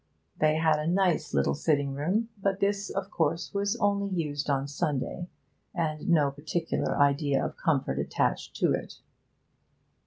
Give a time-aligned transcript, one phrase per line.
[0.39, 4.67] They had a nice little sitting room; but this, of course, was only used on
[4.67, 5.27] Sunday,
[5.75, 8.95] and no particular idea of comfort attached to it.